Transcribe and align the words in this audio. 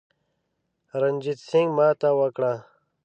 رنجیټ 1.01 1.39
سینګه 1.49 1.73
ماته 1.77 2.09
وکړه. 2.19 2.53